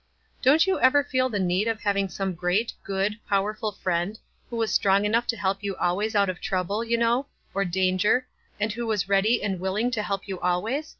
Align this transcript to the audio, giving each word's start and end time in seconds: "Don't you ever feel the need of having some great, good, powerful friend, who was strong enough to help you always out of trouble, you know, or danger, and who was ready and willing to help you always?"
"Don't 0.41 0.65
you 0.65 0.79
ever 0.79 1.03
feel 1.03 1.29
the 1.29 1.37
need 1.37 1.67
of 1.67 1.81
having 1.81 2.09
some 2.09 2.33
great, 2.33 2.73
good, 2.83 3.19
powerful 3.29 3.71
friend, 3.71 4.17
who 4.49 4.55
was 4.55 4.73
strong 4.73 5.05
enough 5.05 5.27
to 5.27 5.37
help 5.37 5.59
you 5.63 5.75
always 5.75 6.15
out 6.15 6.27
of 6.27 6.41
trouble, 6.41 6.83
you 6.83 6.97
know, 6.97 7.27
or 7.53 7.65
danger, 7.65 8.25
and 8.59 8.73
who 8.73 8.87
was 8.87 9.07
ready 9.07 9.43
and 9.43 9.59
willing 9.59 9.91
to 9.91 10.01
help 10.01 10.27
you 10.27 10.39
always?" 10.39 10.89